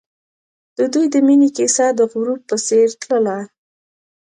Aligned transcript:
د 0.77 0.79
دوی 0.93 1.05
د 1.13 1.15
مینې 1.27 1.49
کیسه 1.57 1.85
د 1.97 1.99
غروب 2.11 2.39
په 2.49 2.55
څېر 2.67 2.87
تلله. 3.01 3.37